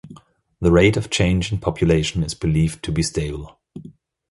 [0.61, 3.59] The rate of change in population is believed to be stable.